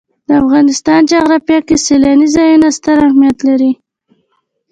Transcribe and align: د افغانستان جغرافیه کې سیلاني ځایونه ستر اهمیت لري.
د 0.27 0.29
افغانستان 0.43 1.01
جغرافیه 1.11 1.59
کې 1.67 1.75
سیلاني 1.85 2.27
ځایونه 2.35 2.67
ستر 2.77 2.95
اهمیت 3.07 3.37
لري. 3.47 3.71